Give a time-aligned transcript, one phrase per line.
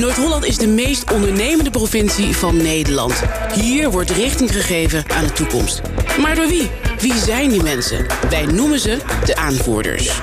[0.00, 3.22] Noord-Holland is de meest ondernemende provincie van Nederland.
[3.54, 5.80] Hier wordt richting gegeven aan de toekomst.
[6.20, 6.70] Maar door wie?
[6.98, 8.06] Wie zijn die mensen?
[8.30, 10.20] Wij noemen ze de aanvoerders.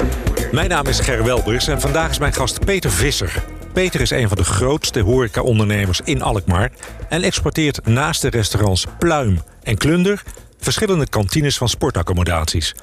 [0.52, 3.44] Mijn naam is Ger Welbers en vandaag is mijn gast Peter Visser.
[3.74, 6.72] Peter is een van de grootste horeca-ondernemers in Alkmaar...
[7.10, 10.24] en exporteert naast de restaurants Pluim en Klunder...
[10.60, 12.76] verschillende kantines van sportaccommodaties.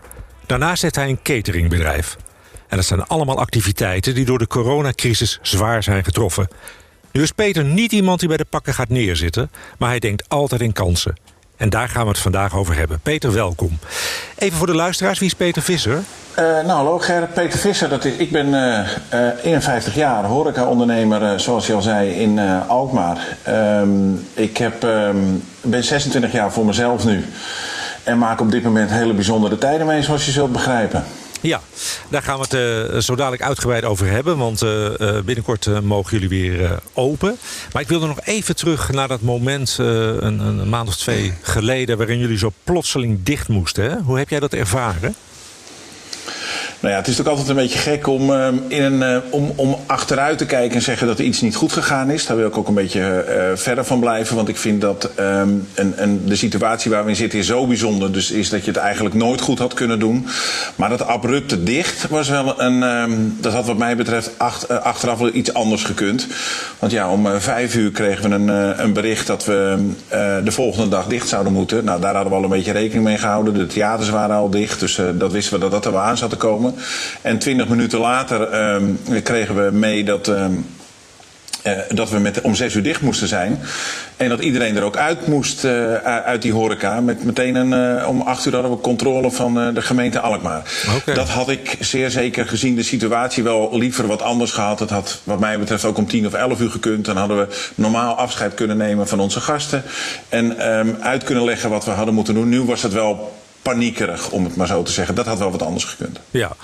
[0.46, 2.16] Daarnaast heeft hij een cateringbedrijf.
[2.68, 6.48] En dat zijn allemaal activiteiten die door de coronacrisis zwaar zijn getroffen.
[7.14, 9.50] Nu is Peter niet iemand die bij de pakken gaat neerzitten...
[9.78, 11.16] maar hij denkt altijd in kansen.
[11.56, 13.00] En daar gaan we het vandaag over hebben.
[13.00, 13.78] Peter, welkom.
[14.38, 15.94] Even voor de luisteraars, wie is Peter Visser?
[15.94, 16.02] Uh,
[16.36, 17.34] nou, hallo Gerrit.
[17.34, 17.88] Peter Visser.
[17.88, 18.78] Dat is, ik ben uh,
[19.14, 23.36] uh, 51 jaar horeca-ondernemer, zoals je al zei, in Alkmaar.
[23.48, 27.24] Um, ik heb, um, ben 26 jaar voor mezelf nu.
[28.02, 31.04] En maak op dit moment hele bijzondere tijden mee, zoals je zult begrijpen.
[31.46, 31.60] Ja,
[32.08, 34.36] daar gaan we het uh, zo dadelijk uitgebreid over hebben.
[34.36, 34.88] Want uh,
[35.24, 37.38] binnenkort mogen jullie weer open.
[37.72, 41.96] Maar ik wilde nog even terug naar dat moment een, een, maand of twee geleden...
[41.96, 43.90] waarin jullie zo plotseling dicht moesten.
[43.90, 43.96] Hè?
[44.00, 45.14] Hoe heb jij dat ervaren?
[46.84, 49.52] Nou ja, het is natuurlijk altijd een beetje gek om, uh, in een, uh, om,
[49.56, 52.26] om achteruit te kijken en zeggen dat er iets niet goed gegaan is.
[52.26, 54.36] Daar wil ik ook een beetje uh, verder van blijven.
[54.36, 57.66] Want ik vind dat um, een, een, de situatie waar we in zitten is zo
[57.66, 58.12] bijzonder.
[58.12, 60.26] Dus is dat je het eigenlijk nooit goed had kunnen doen.
[60.76, 62.82] Maar dat abrupte dicht was wel een.
[62.82, 66.26] Um, dat had wat mij betreft acht, achteraf wel iets anders gekund.
[66.78, 69.88] Want ja, om vijf uur kregen we een, een bericht dat we
[70.44, 71.84] de volgende dag dicht zouden moeten.
[71.84, 73.54] Nou, daar hadden we al een beetje rekening mee gehouden.
[73.54, 74.80] De theaters waren al dicht.
[74.80, 76.73] Dus dat wisten we dat dat er wel aan zat te komen.
[77.22, 80.28] En twintig minuten later um, kregen we mee dat.
[80.28, 80.66] Um,
[81.66, 83.60] uh, dat we met, om zes uur dicht moesten zijn.
[84.16, 87.00] En dat iedereen er ook uit moest uh, uit die horeca.
[87.00, 90.62] Met meteen een, uh, om acht uur hadden we controle van de gemeente Alkmaar.
[90.96, 91.14] Okay.
[91.14, 94.78] Dat had ik zeer zeker gezien de situatie wel liever wat anders gehad.
[94.78, 97.04] Het had wat mij betreft ook om tien of elf uur gekund.
[97.04, 99.82] Dan hadden we normaal afscheid kunnen nemen van onze gasten.
[100.28, 102.48] En um, uit kunnen leggen wat we hadden moeten doen.
[102.48, 103.32] Nu was het wel
[103.64, 105.14] paniekerig, om het maar zo te zeggen.
[105.14, 106.20] Dat had wel wat anders gekund.
[106.30, 106.56] Ja,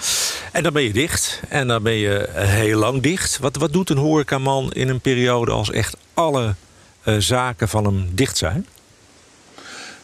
[0.52, 1.40] en dan ben je dicht.
[1.48, 3.38] En dan ben je heel lang dicht.
[3.38, 6.54] Wat, wat doet een horecaman in een periode als echt alle
[7.04, 8.66] uh, zaken van hem dicht zijn?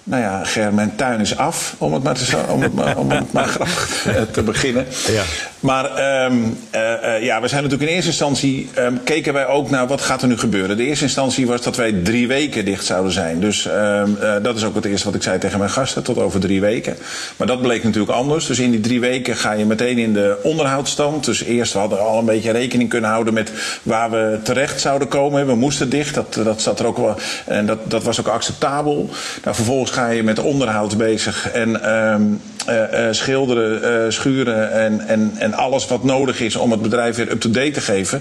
[0.09, 3.11] Nou ja, Ger, mijn tuin is af, om het maar, te, om het maar, om
[3.11, 4.87] het maar grappig te beginnen.
[5.06, 5.22] Ja.
[5.61, 8.69] Maar um, uh, uh, ja, we zijn natuurlijk in eerste instantie...
[8.78, 10.77] Um, keken wij ook naar wat gaat er nu gebeuren.
[10.77, 13.41] De eerste instantie was dat wij drie weken dicht zouden zijn.
[13.41, 16.19] Dus um, uh, dat is ook het eerste wat ik zei tegen mijn gasten, tot
[16.19, 16.97] over drie weken.
[17.37, 18.47] Maar dat bleek natuurlijk anders.
[18.47, 21.25] Dus in die drie weken ga je meteen in de onderhoudsstand.
[21.25, 23.53] Dus eerst we hadden we al een beetje rekening kunnen houden met
[23.83, 25.47] waar we terecht zouden komen.
[25.47, 27.17] We moesten dicht, dat, dat zat er ook wel...
[27.44, 29.11] En dat, dat was ook acceptabel.
[29.43, 35.00] Nou, vervolgens ga je met onderhoud bezig en um, uh, uh, schilderen, uh, schuren en,
[35.06, 38.20] en, en alles wat nodig is om het bedrijf weer up-to-date te geven,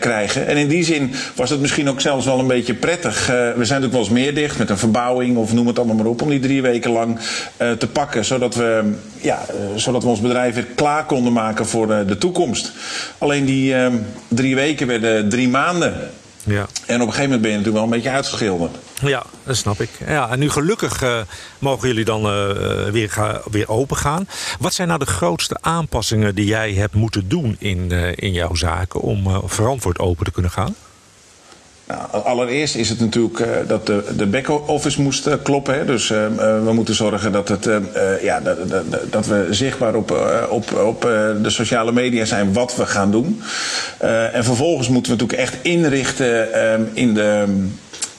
[0.00, 0.46] krijgen.
[0.46, 3.26] En in die zin was het misschien ook zelfs wel een beetje prettig.
[3.26, 6.06] we zijn natuurlijk wel eens meer dicht met een verbouwing of noem het allemaal maar
[6.06, 7.18] op, om die drie weken lang
[7.56, 9.38] te pakken, zodat we, ja,
[9.76, 12.72] zodat we ons bedrijf weer klaar konden maken voor de toekomst.
[13.18, 13.94] Alleen die ehm,
[14.28, 15.94] drie weken werden drie maanden.
[16.44, 16.66] Ja.
[16.86, 18.76] En op een gegeven moment ben je natuurlijk wel een beetje uitgeschilderd.
[19.00, 19.90] Ja, dat snap ik.
[20.06, 21.20] Ja, en nu gelukkig uh,
[21.58, 24.28] mogen jullie dan uh, weer, ga, weer open gaan.
[24.58, 29.00] Wat zijn nou de grootste aanpassingen die jij hebt moeten doen in, in jouw zaken...
[29.00, 30.74] om verantwoord open te kunnen gaan?
[31.86, 35.74] Nou, allereerst is het natuurlijk dat de, de back-office moest kloppen.
[35.74, 35.84] Hè.
[35.84, 36.26] Dus uh,
[36.64, 37.68] we moeten zorgen dat, het,
[38.22, 40.10] ja, dat, dat, dat, we zichtbaar op,
[40.50, 41.00] op, op
[41.42, 43.42] de sociale media zijn wat we gaan doen.
[44.32, 46.48] en vervolgens moeten we natuurlijk echt inrichten
[46.94, 47.46] in de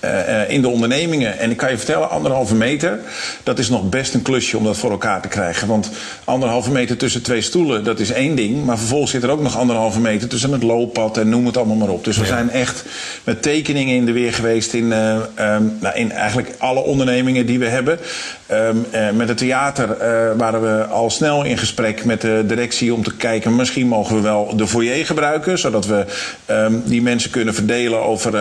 [0.06, 1.40] uh, in de ondernemingen.
[1.40, 3.00] En ik kan je vertellen, anderhalve meter,
[3.44, 5.68] dat is nog best een klusje om dat voor elkaar te krijgen.
[5.68, 5.90] Want
[6.24, 8.66] anderhalve meter tussen twee stoelen, dat is één ding.
[8.66, 11.76] Maar vervolgens zit er ook nog anderhalve meter tussen het looppad en noem het allemaal
[11.76, 12.04] maar op.
[12.04, 12.30] Dus we ja.
[12.30, 12.86] zijn echt
[13.24, 17.60] met tekeningen in de weer geweest in, uh, um, nou, in eigenlijk alle ondernemingen die
[17.60, 18.00] we hebben.
[18.52, 19.98] Um, uh, met het theater
[20.38, 24.22] waren we al snel in gesprek met de directie om te kijken, misschien mogen we
[24.22, 26.06] wel de foyer gebruiken, zodat we
[26.48, 28.34] um, die mensen kunnen verdelen over,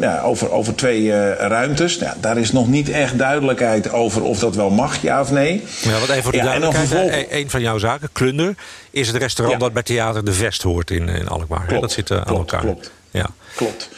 [0.00, 1.98] ja, over, over twee ruimtes.
[1.98, 5.64] Nou, daar is nog niet echt duidelijkheid over of dat wel mag, ja of nee.
[5.82, 6.88] Ja, wat even voor de ja, duidelijkheid.
[6.88, 7.24] Vervolg...
[7.30, 8.54] Een van jouw zaken, Klunder,
[8.90, 9.64] is het restaurant ja.
[9.64, 11.66] dat bij Theater de Vest hoort in, in Alkmaar.
[11.66, 12.60] Klopt, dat zit aan klopt, elkaar.
[12.60, 12.90] Klopt.
[13.10, 13.26] Ja.
[13.54, 13.88] klopt.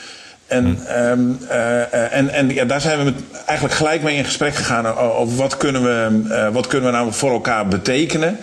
[0.46, 1.02] En, hm.
[1.02, 3.14] um, uh, en, en ja, daar zijn we met,
[3.46, 7.12] eigenlijk gelijk mee in gesprek gegaan over wat kunnen we, uh, wat kunnen we nou
[7.12, 8.38] voor elkaar betekenen.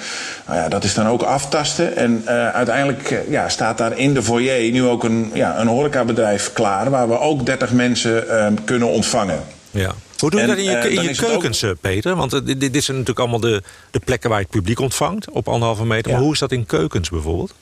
[0.48, 1.96] Nou ja, dat is dan ook aftasten.
[1.96, 6.54] En uh, uiteindelijk ja, staat daar in de foyer nu ook een, ja, een horecabedrijf
[6.54, 8.26] klaar waar we ook 30 mensen
[8.66, 9.40] kunnen ontvangen.
[9.72, 9.92] Ja.
[10.18, 11.82] Hoe doe je en, dat in je, in je keukens, ook...
[11.82, 12.16] Peter?
[12.16, 13.62] Want dit, dit zijn natuurlijk allemaal de,
[13.92, 16.08] de plekken waar je het publiek ontvangt op anderhalve meter.
[16.08, 16.16] Ja.
[16.16, 17.54] Maar hoe is dat in keukens bijvoorbeeld?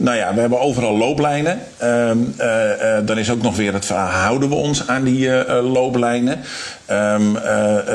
[0.00, 1.60] Nou ja, we hebben overal looplijnen.
[1.76, 6.40] Eh, eh, dan is ook nog weer het houden we ons aan die uh, looplijnen?
[6.90, 7.38] Um,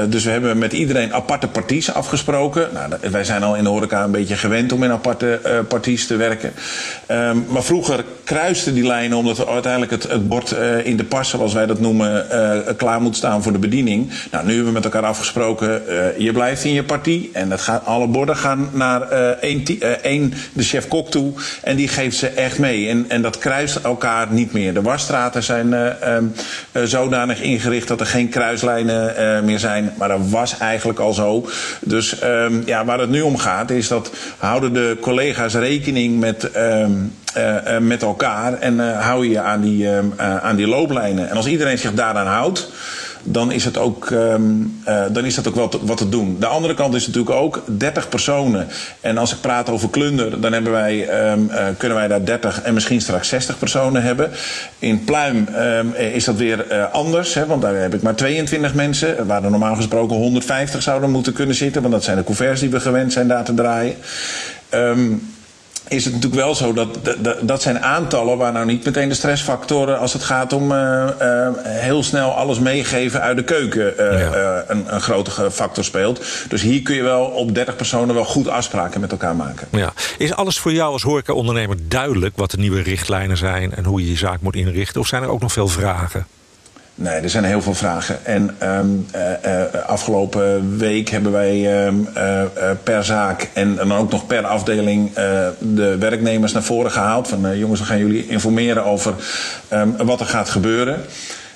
[0.09, 2.69] dus we hebben met iedereen aparte parties afgesproken.
[2.73, 6.15] Nou, wij zijn al in de horeca een beetje gewend om in aparte parties te
[6.15, 6.53] werken.
[7.11, 11.29] Um, maar vroeger kruisten die lijnen omdat we uiteindelijk het, het bord in de pas,
[11.29, 12.25] zoals wij dat noemen,
[12.77, 14.11] klaar moet staan voor de bediening.
[14.31, 15.81] Nou, nu hebben we met elkaar afgesproken,
[16.17, 17.29] je blijft in je partie.
[17.33, 19.01] En het gaat, alle borden gaan naar
[19.39, 19.63] één,
[20.01, 21.33] één de chef-kok toe.
[21.63, 22.89] En die geeft ze echt mee.
[22.89, 24.73] En, en dat kruist elkaar niet meer.
[24.73, 25.85] De wasstraten zijn uh,
[26.73, 28.29] uh, zodanig ingericht dat er geen
[28.87, 29.93] uh, meer zijn.
[29.97, 31.47] Maar dat was eigenlijk al zo.
[31.81, 36.49] Dus um, ja, waar het nu om gaat is dat houden de collega's rekening met,
[36.57, 37.13] um,
[37.79, 38.53] met elkaar.
[38.59, 41.29] En hou je aan die, aan die looplijnen.
[41.29, 42.71] En als iedereen zich daaraan houdt
[43.23, 46.37] dan is, het ook, um, uh, dan is dat ook wel wat te doen.
[46.39, 48.67] De andere kant is natuurlijk ook 30 personen.
[49.01, 52.61] En als ik praat over Klunder, dan hebben wij, um, uh, kunnen wij daar 30
[52.61, 54.31] en misschien straks 60 personen hebben.
[54.79, 59.27] In Pluim um, is dat weer anders, hè, want daar heb ik maar 22 mensen.
[59.27, 62.69] Waar er normaal gesproken 150 zouden moeten kunnen zitten, want dat zijn de couverts die
[62.69, 63.95] we gewend zijn daar te draaien
[65.87, 66.97] is het natuurlijk wel zo dat
[67.41, 71.49] dat zijn aantallen waar nou niet meteen de stressfactoren als het gaat om uh, uh,
[71.63, 74.63] heel snel alles meegeven uit de keuken uh, ja.
[74.67, 76.25] een, een grote factor speelt.
[76.49, 79.67] Dus hier kun je wel op 30 personen wel goed afspraken met elkaar maken.
[79.71, 79.93] Ja.
[80.17, 84.09] Is alles voor jou als horecaondernemer duidelijk wat de nieuwe richtlijnen zijn en hoe je
[84.09, 85.01] je zaak moet inrichten?
[85.01, 86.27] Of zijn er ook nog veel vragen?
[86.95, 88.25] Nee, er zijn heel veel vragen.
[88.25, 92.41] En um, uh, uh, afgelopen week hebben wij um, uh,
[92.83, 95.13] per zaak en dan ook nog per afdeling
[95.59, 97.27] de werknemers naar voren gehaald.
[97.27, 99.13] Van jongens, we gaan jullie informeren over
[99.73, 101.01] um, wat er gaat gebeuren.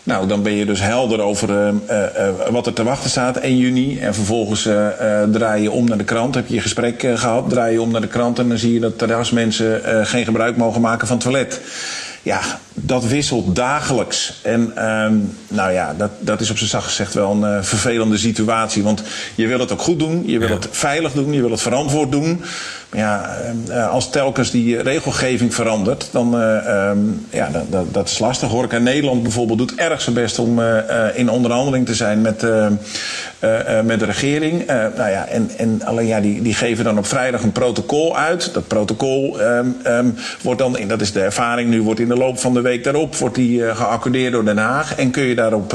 [0.04, 1.74] Nou, dan ben je dus helder over
[2.50, 4.00] wat er te wachten staat 1 juni.
[4.00, 4.70] En vervolgens
[5.32, 6.36] draai je om naar de krant.
[6.36, 8.80] Heb je je gesprek gehad, draai je om naar de krant en dan zie je
[8.80, 11.62] dat terrasmensen geen gebruik mogen maken van toilet
[12.28, 12.42] ja,
[12.74, 14.34] dat wisselt dagelijks.
[14.44, 18.18] En um, nou ja, dat, dat is op zijn zacht gezegd wel een uh, vervelende
[18.18, 18.84] situatie.
[18.84, 19.04] Want
[19.36, 20.54] je wil het ook goed doen, je wil ja.
[20.54, 22.42] het veilig doen, je wil het verantwoord doen.
[22.94, 23.38] Ja,
[23.70, 28.50] uh, als telkens die regelgeving verandert, dan uh, um, ja, dat, dat, is lastig.
[28.50, 30.62] Horeca Nederland bijvoorbeeld doet erg zijn best om
[31.14, 32.42] in onderhandeling te zijn met,
[33.84, 34.66] met de regering.
[34.68, 38.54] nou ja, en, en alleen ja, die, die geven dan op vrijdag een protocol uit.
[38.54, 42.54] Dat protocol um, wordt dan, dat is de ervaring nu, wordt in de loop van
[42.54, 44.96] de week daarop wordt die geaccordeerd door Den Haag.
[44.96, 45.70] En kun je, daarop,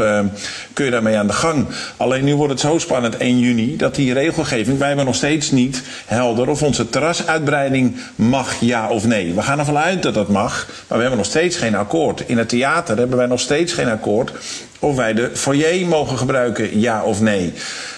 [0.73, 1.67] kun je daarmee aan de gang.
[1.97, 5.51] Alleen nu wordt het zo spannend 1 juni dat die regelgeving, wij hebben nog steeds
[5.51, 9.35] niet helder of onze terrasuitbreiding mag ja of nee.
[9.35, 12.23] We gaan ervan uit dat dat mag, maar we hebben nog steeds geen akkoord.
[12.27, 14.33] In het theater hebben wij nog steeds geen akkoord
[14.79, 17.53] of wij de foyer mogen gebruiken ja of nee.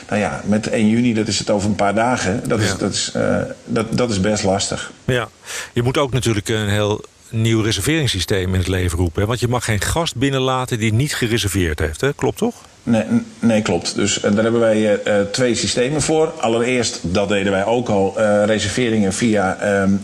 [0.08, 2.48] Nou ja, met 1 juni, dat is het over een paar dagen.
[2.48, 2.76] Dat, is, ja.
[2.76, 4.92] dat, is, uh, dat, dat is best lastig.
[5.04, 5.28] Ja,
[5.72, 9.20] je moet ook natuurlijk een heel nieuw reserveringssysteem in het leven roepen.
[9.20, 9.28] Hè?
[9.28, 12.00] Want je mag geen gast binnenlaten die niet gereserveerd heeft.
[12.00, 12.14] Hè?
[12.14, 12.54] Klopt toch?
[12.86, 13.04] Nee,
[13.38, 13.94] nee, klopt.
[13.94, 16.32] Dus uh, daar hebben wij uh, twee systemen voor.
[16.40, 19.56] Allereerst, dat deden wij ook al, uh, reserveringen via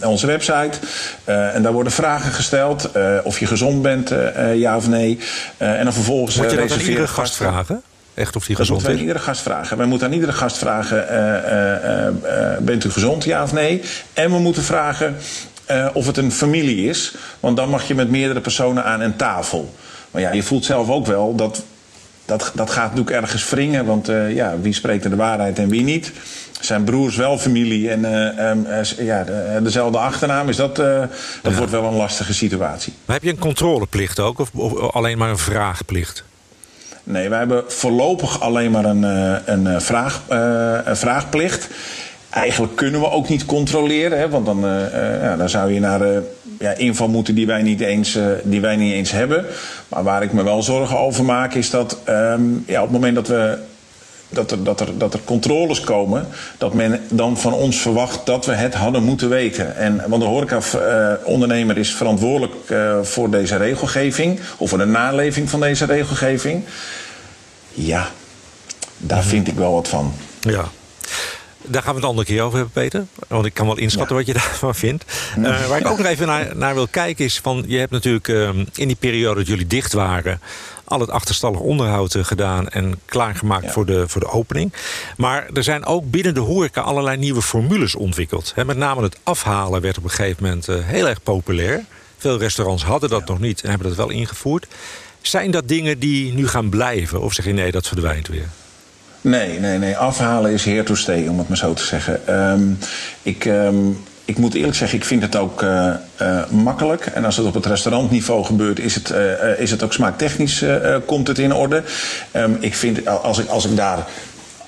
[0.03, 0.79] onze website.
[1.25, 2.91] en daar worden vragen gesteld.
[3.25, 4.13] of je gezond bent,
[4.55, 5.19] ja of nee.
[5.57, 7.83] en dan vervolgens Moet je dat aan iedere gast vragen?
[8.15, 8.89] Echt of die dat gezond is?
[8.89, 9.77] aan iedere gast vragen.
[9.77, 11.07] Wij moeten aan iedere gast vragen:
[12.65, 13.83] bent u gezond, ja of nee?
[14.13, 15.17] En we moeten vragen:
[15.93, 17.15] of het een familie is.
[17.41, 19.75] Want dan mag je met meerdere personen aan een tafel.
[20.11, 21.63] Maar ja, je voelt zelf ook wel dat
[22.31, 23.85] dat, dat gaat natuurlijk ergens wringen.
[23.85, 26.13] Want uh, ja, wie spreekt er de waarheid en wie niet?
[26.61, 28.67] Zijn broers wel familie en uh, um,
[28.99, 30.49] ja, de, dezelfde achternaam.
[30.49, 31.09] Is dat, dat
[31.43, 31.53] ja.
[31.53, 32.93] wordt wel een lastige situatie.
[33.05, 34.39] Maar heb je een controleplicht ook?
[34.39, 36.25] Of, of alleen maar een vraagplicht?
[37.03, 39.03] Nee, wij hebben voorlopig alleen maar een,
[39.45, 40.23] een, vraag,
[40.85, 41.69] een vraagplicht.
[42.31, 46.03] Eigenlijk kunnen we ook niet controleren, hè, want dan, uh, ja, dan zou je naar
[46.03, 46.19] uh,
[46.59, 49.45] ja, info moeten die wij, niet eens, die wij niet eens hebben.
[49.89, 53.15] Maar waar ik me wel zorgen over maak, is dat um, ja, op het moment
[53.15, 53.59] dat we.
[54.33, 56.27] Dat er, dat, er, dat er controles komen,
[56.59, 59.77] dat men dan van ons verwacht dat we het hadden moeten weten.
[59.77, 62.55] En, want de horeca-ondernemer is verantwoordelijk
[63.03, 66.65] voor deze regelgeving, of voor de naleving van deze regelgeving.
[67.73, 68.07] Ja,
[68.97, 70.13] daar vind ik wel wat van.
[70.41, 70.65] Ja,
[71.71, 73.07] daar gaan we het een andere keer over hebben, Peter.
[73.29, 74.23] Want ik kan wel inschatten ja.
[74.23, 75.05] wat je daarvan vindt.
[75.39, 77.39] Uh, waar ik ook nog even naar, naar, wil kijken is...
[77.39, 80.41] van je hebt natuurlijk uh, in die periode dat jullie dicht waren...
[80.85, 83.71] al het achterstallig onderhoud uh, gedaan en klaargemaakt ja.
[83.71, 84.73] voor, de, voor de opening.
[85.17, 88.53] Maar er zijn ook binnen de horeca allerlei nieuwe formules ontwikkeld.
[88.55, 91.85] He, met name het afhalen werd op een gegeven moment heel erg populair.
[92.19, 93.27] Veel restaurants hadden dat ja.
[93.27, 94.67] nog niet en hebben dat wel ingevoerd.
[95.21, 97.21] Zijn dat dingen die nu gaan blijven?
[97.21, 98.49] Of zeg je nee, dat verdwijnt weer?
[99.21, 99.97] Nee, nee, nee.
[99.97, 102.35] Afhalen is here to stay, om het maar zo te zeggen.
[102.51, 102.79] Um,
[103.23, 105.65] ik, um, ik moet eerlijk zeggen, ik vind het ook
[106.51, 107.07] makkelijk.
[107.07, 109.15] En als het op het restaurantniveau gebeurt, is het,
[109.59, 110.65] is het ook smaaktechnisch
[111.07, 111.83] komt het in orde.
[112.31, 114.07] Ehm, ik vind, als ik, als ik daar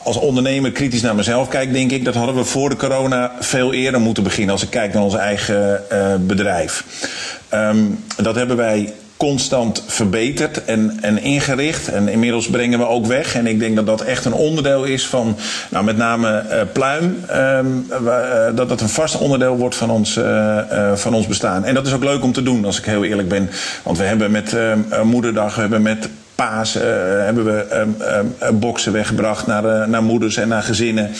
[0.02, 3.72] als ondernemer kritisch naar mezelf kijk, denk ik dat hadden we voor de corona veel
[3.72, 4.52] eerder moeten beginnen.
[4.52, 5.84] Als ik kijk naar ons eigen
[6.26, 6.84] bedrijf.
[7.54, 8.92] Um, dat hebben wij
[9.28, 11.88] constant verbeterd en, en ingericht.
[11.88, 13.34] En inmiddels brengen we ook weg.
[13.34, 15.36] En ik denk dat dat echt een onderdeel is van,
[15.68, 17.24] nou, met name uh, pluim.
[17.34, 18.08] Um, uh,
[18.54, 20.58] dat dat een vast onderdeel wordt van ons, uh,
[20.94, 21.64] van ons bestaan.
[21.64, 23.50] En dat is ook leuk om te doen, als ik heel eerlijk ben.
[23.82, 26.82] Want we hebben met ehm, Moederdag, we hebben met paas uh,
[27.24, 27.96] hebben we um,
[28.42, 31.10] um, boksen weggebracht naar, uh, naar moeders en naar gezinnen.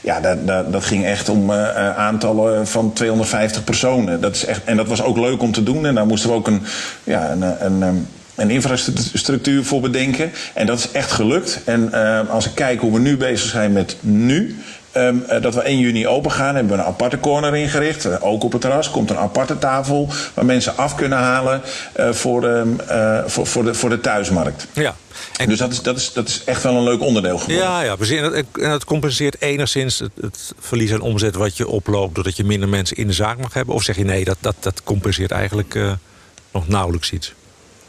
[0.00, 1.52] Ja, dat, dat, dat ging echt om
[1.96, 4.20] aantallen van 250 personen.
[4.20, 5.86] Dat is echt, en dat was ook leuk om te doen.
[5.86, 6.62] En daar moesten we ook een,
[7.04, 10.30] ja, een, een, een een infrastructuur voor bedenken.
[10.54, 11.60] En dat is echt gelukt.
[11.64, 11.92] En
[12.28, 14.56] als ik kijk hoe we nu bezig zijn met nu.
[14.96, 18.06] Um, uh, dat we 1 juni open gaan, hebben we een aparte corner ingericht.
[18.06, 21.62] Uh, ook op het terras komt een aparte tafel waar mensen af kunnen halen
[21.96, 22.80] uh, voor, um,
[23.26, 24.66] voor, voor, de, voor de thuismarkt.
[24.72, 24.96] Ja.
[25.36, 27.64] En dus dat is, dat, is, dat is echt wel een leuk onderdeel geworden.
[27.64, 28.16] Ja, ja precies.
[28.16, 32.14] En dat, en dat compenseert enigszins het, het, verlies aan omzet wat je oploopt...
[32.14, 33.74] doordat je minder mensen in de zaak mag hebben?
[33.74, 35.78] Of zeg je nee, dat, dat, dat compenseert eigenlijk
[36.52, 37.34] nog nauwelijks iets?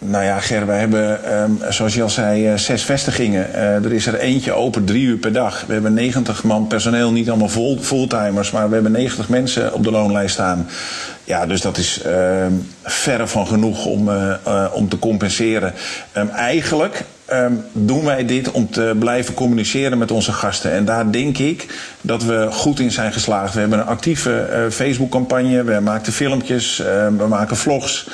[0.05, 3.50] Nou ja, Ger, wij hebben, um, zoals je al zei, uh, zes vestigingen.
[3.50, 5.63] Uh, er is er eentje open drie uur per dag.
[5.67, 9.84] We hebben 90 man personeel, niet allemaal full, fulltimers, maar we hebben 90 mensen op
[9.84, 10.67] de loonlijst staan.
[11.24, 12.46] Ja, dus dat is uh,
[12.84, 14.36] verre van genoeg om, uh,
[14.74, 15.74] om te compenseren.
[16.17, 20.71] Um, eigenlijk um, doen wij dit om te blijven communiceren met onze gasten.
[20.71, 21.67] En daar denk ik
[22.01, 23.53] dat we goed in zijn geslaagd.
[23.53, 25.63] We hebben een actieve uh, Facebook-campagne.
[25.63, 26.79] We maken filmpjes.
[26.79, 26.85] Uh,
[27.17, 28.07] we maken vlogs.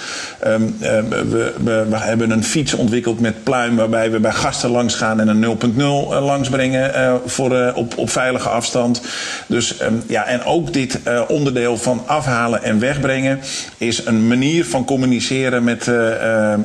[0.46, 3.76] Uh, we, we, hebben een fiets ontwikkeld met pluim.
[3.76, 7.22] Waarbij we bij gasten langs gaan en een 0.0 langs brengen.
[7.26, 9.02] voor, op, op veilige afstand.
[9.48, 9.76] Dus
[10.08, 13.40] ja, en ook dit onderdeel van afhalen en wegbrengen.
[13.78, 15.92] Is een manier van communiceren met,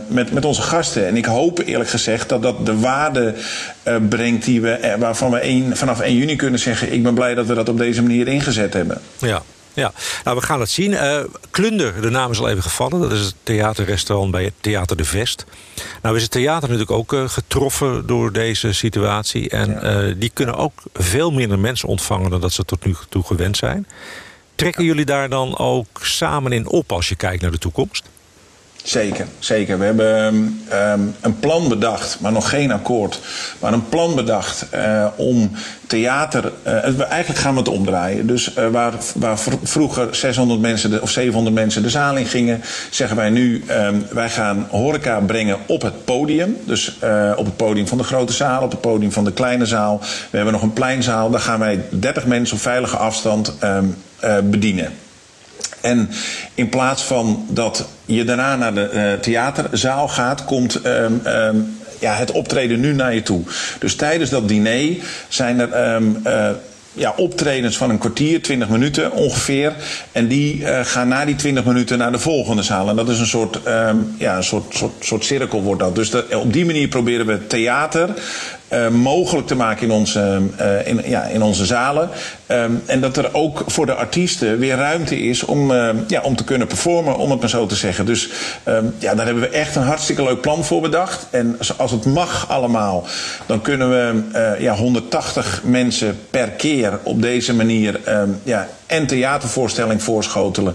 [0.07, 1.07] met, met onze gasten.
[1.07, 3.35] En ik hoop eerlijk gezegd dat dat de waarde
[3.89, 6.93] uh, brengt die we, waarvan we een, vanaf 1 juni kunnen zeggen...
[6.93, 9.01] ik ben blij dat we dat op deze manier ingezet hebben.
[9.19, 9.43] Ja.
[9.75, 9.93] Ja,
[10.25, 10.93] nou we gaan het zien.
[10.93, 11.21] Uh,
[11.51, 13.01] Klunder, de naam is al even gevallen.
[13.01, 15.45] Dat is het theaterrestaurant bij het Theater de Vest.
[16.03, 19.49] Nou is het theater natuurlijk ook uh, getroffen door deze situatie.
[19.51, 20.03] En ja.
[20.03, 23.57] uh, die kunnen ook veel minder mensen ontvangen dan dat ze tot nu toe gewend
[23.57, 23.87] zijn.
[24.55, 28.05] Trekken jullie daar dan ook samen in op als je kijkt naar de toekomst?
[28.83, 29.79] Zeker, zeker.
[29.79, 33.21] We hebben um, een plan bedacht, maar nog geen akkoord.
[33.59, 35.51] Maar een plan bedacht uh, om
[35.87, 36.53] theater.
[36.67, 38.27] Uh, eigenlijk gaan we het omdraaien.
[38.27, 43.17] Dus uh, waar, waar vroeger 600 mensen of 700 mensen de zaal in gingen, zeggen
[43.17, 46.57] wij nu: um, wij gaan horeca brengen op het podium.
[46.65, 46.99] Dus
[47.37, 49.99] op het podium van de grote zaal, op het podium van de kleine zaal.
[50.31, 51.31] We hebben nog een pleinzaal.
[51.31, 53.55] Daar gaan wij 30 mensen op veilige afstand
[54.43, 54.93] bedienen.
[55.83, 56.09] En
[56.55, 62.15] in plaats van dat je daarna naar de uh, theaterzaal gaat, komt um, um, ja,
[62.15, 63.43] het optreden nu naar je toe.
[63.79, 64.97] Dus tijdens dat diner
[65.29, 65.95] zijn er.
[65.95, 66.49] Um, uh,
[66.95, 69.73] ja, optredens van een kwartier, 20 minuten ongeveer.
[70.13, 72.89] En die uh, gaan na die 20 minuten naar de volgende zaal.
[72.89, 73.59] En dat is een soort,
[74.19, 75.95] ja, een soort, soort, cirkel wordt dat.
[75.95, 78.15] Dus op die manier proberen we theater
[78.73, 82.09] uh, mogelijk te maken in onze, uh, in, ja, in onze zalen.
[82.49, 86.37] Um, en dat er ook voor de artiesten weer ruimte is om, uh, ja, om
[86.37, 88.07] te kunnen performen, om het maar zo te zeggen.
[88.07, 88.29] Dus
[88.69, 91.27] um, ja, daar hebben we echt een hartstikke leuk plan voor bedacht.
[91.31, 93.07] En als het mag allemaal,
[93.47, 94.23] dan kunnen we
[94.59, 98.01] ja, 180 mensen per keer op deze manier
[98.43, 100.75] ja, en theatervoorstelling voorschotelen.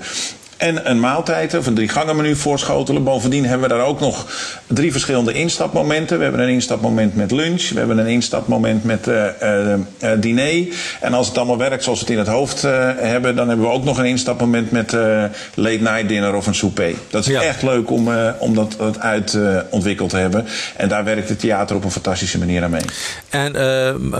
[0.57, 3.03] En een maaltijd of een drie gangen menu voorschotelen.
[3.03, 4.25] Bovendien hebben we daar ook nog
[4.67, 6.17] drie verschillende instapmomenten.
[6.17, 7.69] We hebben een instapmoment met lunch.
[7.69, 9.73] We hebben een instapmoment met uh, uh,
[10.03, 10.67] uh, diner.
[11.01, 13.35] En als het allemaal werkt zoals we het in het hoofd hebben...
[13.35, 14.91] dan hebben we ook nog een instapmoment met
[15.53, 16.93] late night dinner of een souper.
[17.09, 17.41] Dat is ja.
[17.41, 18.09] echt leuk om,
[18.39, 19.37] om dat, dat uit
[19.69, 20.45] ontwikkeld te hebben.
[20.75, 22.81] En daar werkt het theater op een fantastische manier aan mee.
[23.29, 23.53] En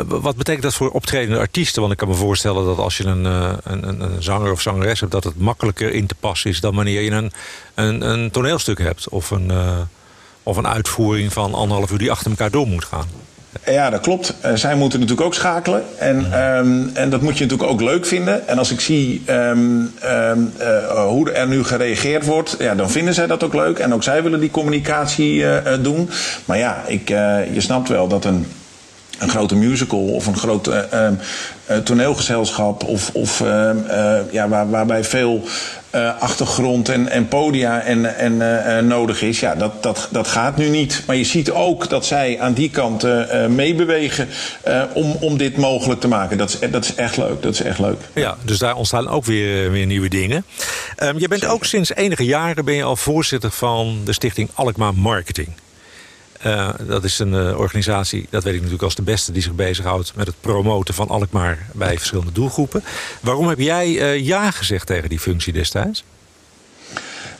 [0.08, 1.82] wat betekent dat voor optredende artiesten?
[1.82, 5.00] Want ik kan me voorstellen dat als je een, een, een, een zanger of zangeres
[5.00, 5.12] hebt...
[5.12, 7.31] dat het makkelijker in te pas is dan wanneer je een,
[7.75, 9.10] een, een toneelstuk hebt.
[9.10, 9.79] Of een, uh,
[10.43, 13.07] of een uitvoering van anderhalf uur die achter elkaar door moet gaan.
[13.65, 14.34] Ja, dat klopt.
[14.46, 15.84] Uh, zij moeten natuurlijk ook schakelen.
[16.00, 16.57] En, ja.
[16.57, 18.48] um, en dat moet je natuurlijk ook leuk vinden.
[18.48, 23.13] En als ik zie um, um, uh, hoe er nu gereageerd wordt, ja, dan vinden
[23.13, 23.79] zij dat ook leuk.
[23.79, 26.10] En ook zij willen die communicatie uh, doen.
[26.46, 27.07] Maar ja, ik,
[27.53, 28.46] je snapt wel dat een
[29.19, 30.79] een grote musical of een groot uh,
[31.69, 33.72] uh, toneelgezelschap of, of uh,
[34.31, 35.43] ja, waar, waarbij veel
[36.20, 39.39] achtergrond en, en podia en, en, nodig is.
[39.39, 41.03] Ja, dat, dat, dat gaat nu niet.
[41.08, 43.08] Maar je ziet ook dat zij aan die kant
[43.50, 44.27] meebewegen
[44.94, 46.38] om, om dit mogelijk te maken.
[46.38, 47.41] Dat is, dat is echt leuk.
[47.41, 48.00] Dat is echt leuk.
[48.13, 50.46] Ja, dus daar ontstaan ook weer, weer nieuwe dingen.
[51.03, 54.94] Um, je bent ook sinds enige jaren ben je al voorzitter van de stichting Alkmaar
[54.94, 55.50] Marketing.
[56.46, 59.32] Uh, dat is een uh, organisatie, dat weet ik natuurlijk als de beste...
[59.32, 62.84] die zich bezighoudt met het promoten van Alkmaar bij verschillende doelgroepen.
[63.20, 66.03] Waarom heb jij uh, ja gezegd tegen die functie destijds?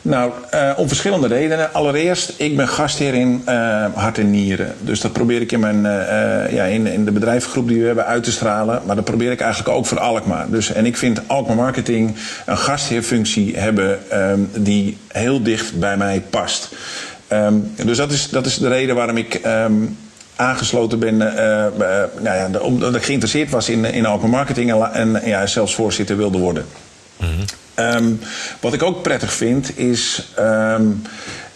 [0.02, 0.32] Nou,
[0.76, 1.72] om verschillende redenen.
[1.72, 3.42] Allereerst, ik ben gastheer in
[3.94, 4.74] hart en nieren.
[4.80, 5.82] Dus dat probeer ik in, mijn,
[6.54, 8.82] ja, in, in de bedrijfsgroep die we hebben uit te stralen.
[8.86, 10.50] Maar dat probeer ik eigenlijk ook voor Alkmaar.
[10.50, 16.22] Dus, en ik vind Alkmaar Marketing een gastheerfunctie hebben um, die heel dicht bij mij
[16.30, 16.68] past.
[17.32, 19.98] Um, dus dat is, dat is de reden waarom ik um,
[20.36, 21.14] aangesloten ben.
[21.14, 25.28] Uh, uh, nou ja, de, omdat ik geïnteresseerd was in, in Alkmaar Marketing en, en
[25.28, 26.64] ja, zelfs voorzitter wilde worden.
[27.16, 27.44] Mm -hmm.
[27.78, 28.20] Um,
[28.60, 30.32] wat ik ook prettig vind is.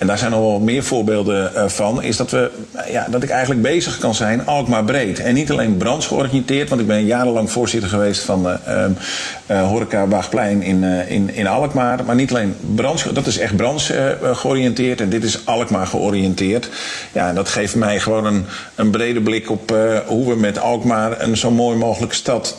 [0.03, 2.51] En daar zijn al wel meer voorbeelden uh, van, is dat, we,
[2.91, 5.21] ja, dat ik eigenlijk bezig kan zijn, Alkmaar breed.
[5.21, 10.85] En niet alleen branchegeoriënteerd, want ik ben jarenlang voorzitter geweest van uh, Horeca Waagplein in,
[11.09, 12.05] in, in Alkmaar.
[12.05, 16.69] Maar niet alleen branche, dat is echt branche georiënteerd en dit is Alkmaar georiënteerd.
[17.13, 18.45] Ja, en dat geeft mij gewoon een,
[18.75, 22.57] een brede blik op hoe we met Alkmaar een zo mooi mogelijke stad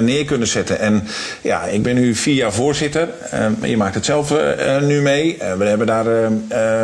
[0.00, 0.80] neer kunnen zetten.
[0.80, 1.08] En
[1.42, 3.08] ja, ik ben nu vier jaar voorzitter.
[3.62, 4.34] je maakt het zelf
[4.80, 5.36] nu mee.
[5.58, 6.06] we hebben daar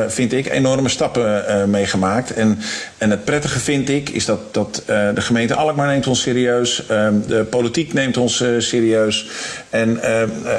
[0.08, 2.34] vind ik, enorme stappen uh, mee gemaakt.
[2.34, 2.58] En,
[2.98, 6.82] en het prettige vind ik, is dat, dat uh, de gemeente Alkmaar neemt ons serieus.
[6.90, 9.26] Uh, de politiek neemt ons serieus.
[9.70, 10.00] En,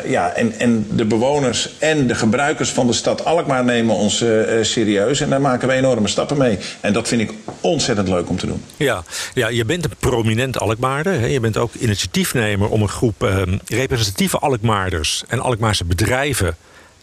[0.05, 4.23] ja, en, en de bewoners en de gebruikers van de stad Alkmaar nemen ons
[4.61, 5.21] serieus.
[5.21, 6.57] En daar maken we enorme stappen mee.
[6.79, 7.31] En dat vind ik
[7.61, 8.63] ontzettend leuk om te doen.
[8.77, 11.19] Ja, ja je bent een prominent Alkmaarder.
[11.19, 11.25] Hè?
[11.25, 16.55] Je bent ook initiatiefnemer om een groep ehm, representatieve Alkmaarders en Alkmaarse bedrijven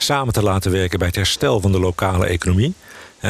[0.02, 2.74] samen te laten werken bij het herstel van de lokale economie.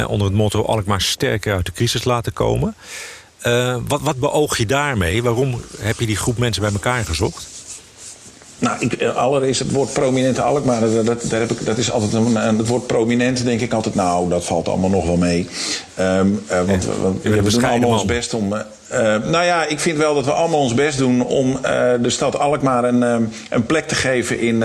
[0.06, 2.74] onder het motto Alkmaar sterker uit de crisis laten komen.
[3.46, 5.22] Uh, wat, wat beoog je daarmee?
[5.22, 7.46] Waarom heb je die groep mensen bij elkaar gezocht?
[8.58, 12.36] Nou, ik, eh, allereerst het woord prominente Alkmaar, dat, heb ik, dat is altijd een,
[12.36, 15.48] het woord prominent denk ik altijd, nou, dat valt allemaal nog wel mee.
[16.00, 18.52] Um, uh, want, want we, we doen allemaal ons best om.
[18.52, 18.60] Uh,
[19.30, 21.60] nou ja, ik vind wel dat we allemaal ons best doen om uh,
[22.00, 24.62] de stad Alkmaar een, um, een plek te geven in,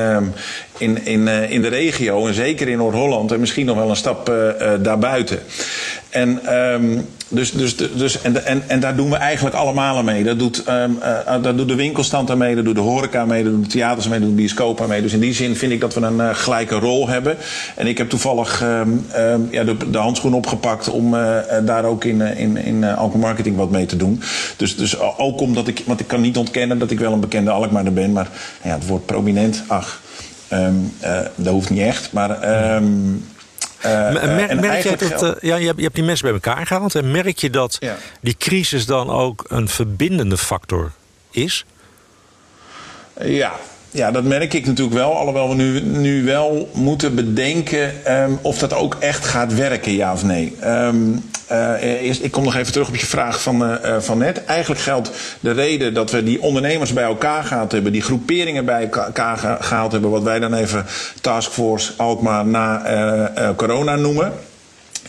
[0.77, 2.27] in, in, in de regio.
[2.27, 4.31] En zeker in Noord-Holland en misschien nog wel een stap
[4.79, 5.39] daarbuiten.
[6.15, 6.39] En
[7.27, 10.23] dus, dus, dus, en, en, en daar doen we eigenlijk allemaal aan mee.
[10.23, 13.43] Dat doet, um, uh, dat doet de winkelstand aan mee, dat doet de horeca mee,
[13.43, 15.01] dat doen de theaters mee, dat doet de bioscoop aan mee.
[15.01, 17.37] Dus in die zin vind ik dat we een uh, gelijke rol hebben.
[17.75, 19.05] En ik heb toevallig um,
[19.51, 21.15] ja, de, handschoen opgepakt om
[21.65, 24.21] daar ook in, in, in Alkmaar wat mee te doen.
[24.57, 27.51] Dus, dus ook omdat ik, want ik kan niet ontkennen dat ik wel een bekende
[27.51, 28.29] Alkmaarder ben, maar
[28.63, 30.01] ja, het woord prominent, ach,
[31.35, 32.11] dat hoeft niet echt.
[32.11, 32.39] Maar
[34.11, 36.95] merk, merk je, dat, ja, je, hebt, je hebt die mensen bij elkaar gehaald.
[36.95, 37.97] En merk je dat ja.
[38.21, 40.91] die crisis dan ook een verbindende factor
[41.31, 41.65] is?
[43.21, 43.53] Ja,
[43.95, 45.17] ja, dat merk ik natuurlijk wel.
[45.17, 50.13] Alhoewel we nu, nu wel moeten bedenken um, of dat ook echt gaat werken, ja
[50.13, 50.55] of nee.
[50.65, 51.23] Um,
[51.79, 54.45] eerst, ik kom nog even terug op je vraag van, uh, van net.
[54.45, 58.89] Eigenlijk geldt de reden dat we die ondernemers bij elkaar gehaald hebben, die groeperingen bij
[58.91, 60.85] elkaar gehaald hebben, wat wij dan even
[61.21, 64.33] Taskforce Alkmaar na corona noemen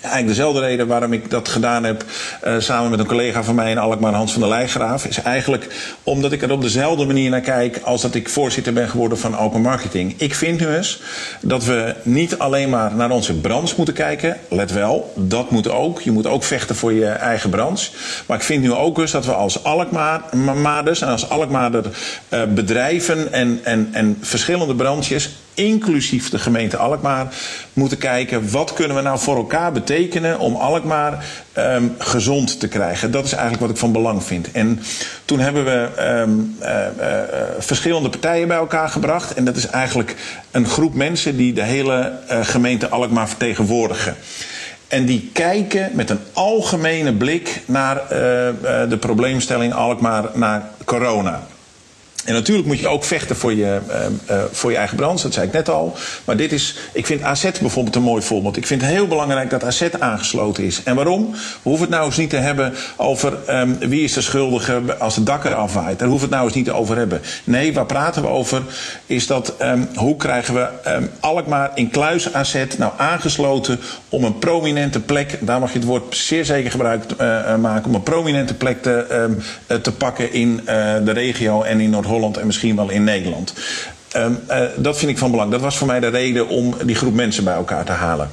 [0.00, 2.04] eigenlijk dezelfde reden waarom ik dat gedaan heb
[2.44, 5.04] uh, samen met een collega van mij in Alkmaar, Hans van der Leijgraaf.
[5.04, 8.88] Is eigenlijk omdat ik er op dezelfde manier naar kijk als dat ik voorzitter ben
[8.88, 10.14] geworden van Open Marketing.
[10.16, 11.02] Ik vind nu eens
[11.40, 14.36] dat we niet alleen maar naar onze branche moeten kijken.
[14.48, 16.00] Let wel, dat moet ook.
[16.00, 17.90] Je moet ook vechten voor je eigen branche.
[18.26, 21.84] Maar ik vind nu ook eens dat we als Alkmaarders en als Alkmaarder
[22.30, 27.34] uh, bedrijven en, en, en verschillende branches inclusief de gemeente Alkmaar,
[27.72, 31.24] moeten kijken wat kunnen we nou voor elkaar betekenen om Alkmaar
[31.58, 33.10] um, gezond te krijgen.
[33.10, 34.52] Dat is eigenlijk wat ik van belang vind.
[34.52, 34.80] En
[35.24, 35.88] toen hebben we
[36.20, 37.20] um, uh, uh,
[37.58, 39.34] verschillende partijen bij elkaar gebracht.
[39.34, 40.14] En dat is eigenlijk
[40.50, 44.16] een groep mensen die de hele gemeente Alkmaar vertegenwoordigen.
[44.88, 48.02] En die kijken met een algemene blik naar
[48.88, 51.46] de probleemstelling Alkmaar naar corona.
[52.26, 55.34] En natuurlijk moet je ook vechten voor je, uh, uh, voor je eigen branche, dat
[55.34, 55.96] zei ik net al.
[56.24, 58.56] Maar dit is, ik vind AZ bijvoorbeeld een mooi voorbeeld.
[58.56, 60.82] Ik vind het heel belangrijk dat AZ aangesloten is.
[60.84, 61.30] En waarom?
[61.30, 65.14] We hoeven het nou eens niet te hebben over um, wie is de schuldige als
[65.14, 65.98] de dak eraf waait.
[65.98, 67.20] Daar hoeven we het nou eens niet over hebben.
[67.44, 68.62] Nee, waar praten we over
[69.06, 73.80] is dat um, hoe krijgen we um, Alkmaar in Kluis AZ nou aangesloten
[74.16, 77.94] om een prominente plek, daar mag je het woord zeer zeker gebruik uh, maken, om
[77.94, 79.36] een prominente plek te,
[79.82, 80.60] te pakken in
[81.04, 82.04] de regio en in Noord-Holland.
[82.06, 83.54] Holland en misschien wel in Nederland.
[84.12, 84.32] Ehm,
[84.76, 85.50] dat vind ik van belang.
[85.50, 88.30] Dat was voor mij de reden om die groep mensen bij elkaar te halen.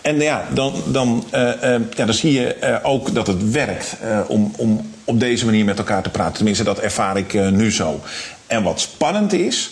[0.00, 4.52] En ja, dan, dan, uh, uh, ja, dan zie je ook dat het werkt om,
[4.56, 6.34] om op deze manier met elkaar te praten.
[6.34, 8.00] Tenminste, dat ervaar ik nu zo.
[8.46, 9.70] En wat spannend is.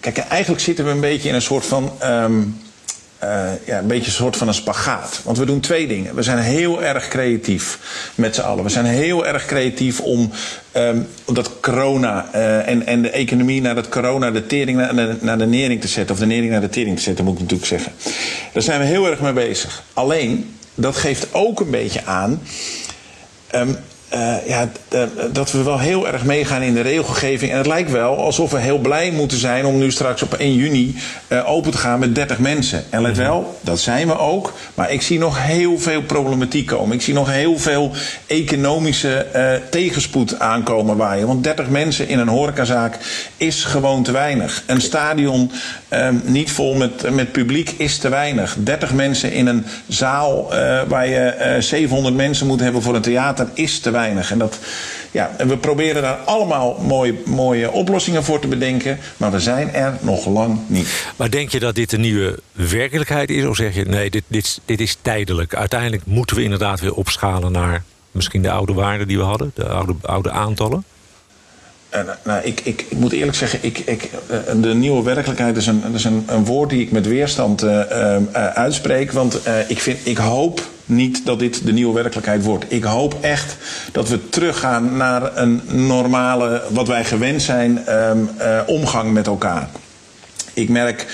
[0.00, 1.92] Kijk, eigenlijk zitten we een beetje in een soort van.
[2.04, 2.66] Um,
[3.24, 5.20] uh, ja, een beetje een soort van een spagaat.
[5.24, 6.14] Want we doen twee dingen.
[6.14, 7.78] We zijn heel erg creatief
[8.14, 8.64] met z'n allen.
[8.64, 10.30] We zijn heel erg creatief om
[10.76, 15.16] um, dat corona uh, en, en de economie naar dat corona, de tering naar de,
[15.20, 16.14] naar de nering te zetten.
[16.14, 17.92] Of de nering naar de tering te zetten, moet ik natuurlijk zeggen.
[18.52, 19.82] Daar zijn we heel erg mee bezig.
[19.92, 22.42] Alleen, dat geeft ook een beetje aan.
[23.54, 23.76] Um,
[24.14, 24.68] uh, ja,
[25.32, 27.50] dat we wel heel erg meegaan in de regelgeving.
[27.50, 30.54] En het lijkt wel alsof we heel blij moeten zijn om nu straks op 1
[30.54, 30.96] juni
[31.28, 32.84] uh, open te gaan met 30 mensen.
[32.90, 34.52] En let wel, dat zijn we ook.
[34.74, 36.96] Maar ik zie nog heel veel problematiek komen.
[36.96, 37.92] Ik zie nog heel veel
[38.26, 41.26] economische uh, tegenspoed aankomen waaien.
[41.26, 42.98] Want 30 mensen in een horecazaak
[43.36, 44.62] is gewoon te weinig.
[44.66, 45.50] Een stadion
[46.22, 48.56] niet vol met, met publiek is te weinig.
[48.58, 50.48] 30 mensen in een zaal
[50.88, 54.30] waar je 700 mensen moet hebben voor een theater is te weinig weinig.
[54.30, 54.58] En, dat,
[55.10, 58.98] ja, en we proberen daar allemaal mooie, mooie oplossingen voor te bedenken.
[59.16, 61.04] Maar we zijn er nog lang niet.
[61.16, 63.44] Maar denk je dat dit een nieuwe werkelijkheid is?
[63.44, 65.54] Of zeg je nee, dit, dit, dit is tijdelijk?
[65.54, 69.68] Uiteindelijk moeten we inderdaad weer opschalen naar misschien de oude waarden die we hadden, de
[69.68, 70.84] oude, oude aantallen?
[71.94, 75.66] Uh, nou, ik, ik, ik, moet eerlijk zeggen, ik, ik, uh, de nieuwe werkelijkheid is
[75.66, 77.80] een, is een, een woord die ik met weerstand uh,
[78.54, 79.12] uitspreek.
[79.12, 82.64] Want ik, vind, ik hoop niet dat dit de nieuwe werkelijkheid wordt.
[82.68, 83.56] Ik hoop echt
[83.92, 88.30] dat we teruggaan naar een normale, wat wij gewend zijn, um,
[88.66, 89.68] omgang met elkaar.
[90.54, 91.06] Ik merk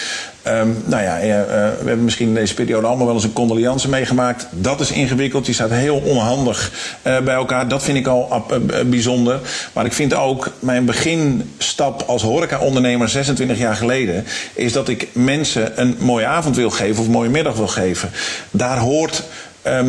[0.47, 3.89] Um, nou ja, uh, we hebben misschien in deze periode allemaal wel eens een condoleance
[3.89, 4.47] meegemaakt.
[4.51, 5.47] Dat is ingewikkeld.
[5.47, 7.69] Je staat heel onhandig bij elkaar.
[7.69, 8.45] Dat vind ik al
[8.87, 9.41] bijzonder.
[9.73, 14.25] Maar ik vind ook mijn beginstap als horeca-ondernemer 26 jaar geleden...
[14.55, 18.11] is dat ik mensen een mooie avond wil geven of een mooie middag wil geven.
[18.51, 19.23] Daar hoort
[19.67, 19.81] uh,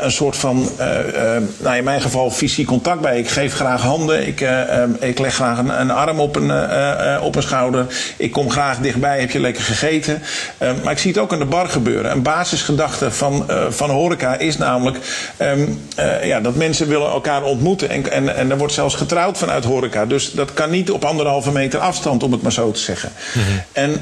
[0.00, 0.86] een soort van, uh,
[1.58, 3.18] nou in mijn geval, fysiek contact bij.
[3.18, 6.52] Ik geef graag handen, ik, um, ik leg graag een, een arm op een,
[7.20, 7.86] op een schouder.
[8.16, 10.22] Ik kom graag dichtbij, heb je lekker gegeten.
[10.62, 12.10] Um, maar ik zie het ook in de bar gebeuren.
[12.10, 14.98] Een basisgedachte van, van horeca is namelijk
[16.22, 17.90] ja, dat mensen willen elkaar ontmoeten.
[17.90, 20.06] En, en, en er wordt zelfs getrouwd vanuit horeca.
[20.06, 23.12] Dus dat kan niet op anderhalve meter afstand, om het maar zo te zeggen.
[23.34, 23.62] Mm -hmm.
[23.72, 24.00] En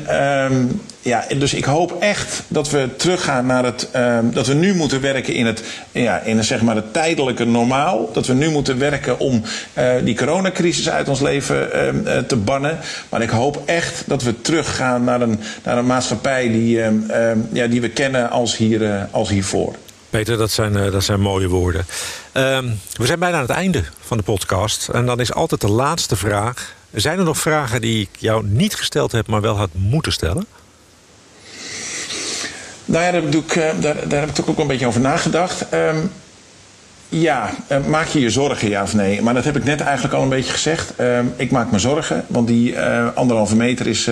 [1.06, 3.88] ja, dus ik hoop echt dat we teruggaan naar het.
[3.96, 5.62] Uh, dat we nu moeten werken in het.
[5.92, 8.12] Ja, in zeg maar het tijdelijke normaal.
[8.12, 9.42] Dat we nu moeten werken om
[9.78, 11.68] uh, die coronacrisis uit ons leven
[12.04, 12.78] uh, te bannen.
[13.08, 16.80] Maar ik hoop echt dat we teruggaan naar een, naar een maatschappij die,
[17.52, 19.74] ja, die we kennen als, hier, als hiervoor.
[20.10, 21.86] Peter, dat zijn, dat zijn mooie woorden.
[22.32, 24.88] Ehm, we zijn bijna aan het einde van de podcast.
[24.88, 26.74] En dan is altijd de laatste vraag.
[26.94, 30.46] Zijn er nog vragen die ik jou niet gesteld heb, maar wel had moeten stellen?
[32.88, 35.64] Nou ja, daar heb ik, daar, daar heb ik ook een beetje over nagedacht.
[35.72, 36.10] Um,
[37.08, 39.22] ja, uh, maak je je zorgen, ja of nee?
[39.22, 40.92] Maar dat heb ik net eigenlijk al een beetje gezegd.
[41.00, 44.10] Uh, ik maak me zorgen, want die uh, anderhalve meter is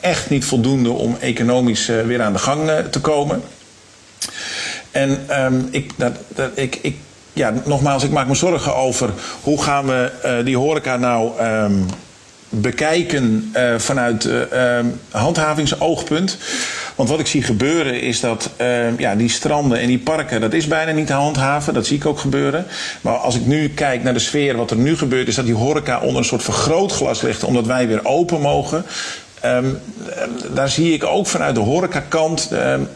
[0.00, 3.42] echt niet voldoende om economisch weer aan de gang te komen.
[4.90, 6.96] En um, ik, dat, dat, ik, ik,
[7.32, 9.10] ja, nogmaals, ik maak me zorgen over
[9.42, 11.32] hoe gaan we die horeca nou
[12.48, 14.28] bekijken vanuit
[15.10, 16.38] handhavingsoogpunt.
[16.98, 20.52] Want wat ik zie gebeuren is dat uh, ja, die stranden en die parken, dat
[20.52, 21.74] is bijna niet te handhaven.
[21.74, 22.66] Dat zie ik ook gebeuren.
[23.00, 25.54] Maar als ik nu kijk naar de sfeer, wat er nu gebeurt, is dat die
[25.54, 28.84] horeca onder een soort vergrootglas ligt, omdat wij weer open mogen.
[29.44, 29.78] Um,
[30.54, 32.88] daar zie ik ook vanuit de horecakant um,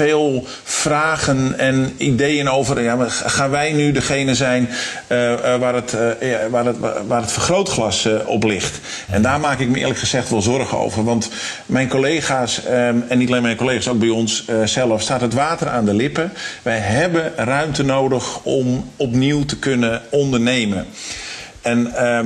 [0.00, 2.82] veel vragen en ideeën over.
[2.82, 4.68] Ja, gaan wij nu degene zijn
[5.08, 8.80] uh, uh, waar, het, uh, waar, het, waar het vergrootglas op ligt?
[9.10, 11.04] En daar maak ik me eerlijk gezegd wel zorgen over.
[11.04, 11.30] Want
[11.66, 15.68] mijn collega's, um, en niet alleen mijn collega's, ook bij ons zelf, staat het water
[15.68, 16.32] aan de lippen.
[16.62, 20.86] Wij hebben ruimte nodig om opnieuw te kunnen ondernemen.
[21.62, 22.18] En uh,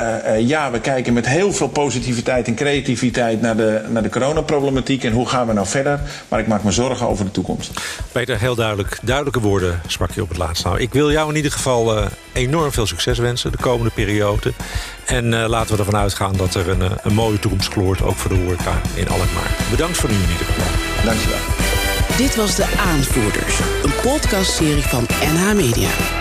[0.00, 5.04] uh, ja, we kijken met heel veel positiviteit en creativiteit naar de, naar de coronaproblematiek
[5.04, 6.00] en hoe gaan we nou verder.
[6.28, 7.80] Maar ik maak me zorgen over de toekomst.
[8.12, 10.64] Peter, heel duidelijk, duidelijke woorden sprak je op het laatst.
[10.64, 14.52] Nou, ik wil jou in ieder geval uh, enorm veel succes wensen de komende periode.
[15.06, 18.36] En laten we ervan uitgaan dat er een, een mooie toekomst kloort, ook voor de
[18.36, 19.56] horeca in Alkmaar.
[19.70, 21.04] Bedankt voor nu in ieder geval.
[21.04, 21.38] Dankjewel.
[22.16, 26.19] Dit was De Aanvoerders, een podcastserie van NH Media.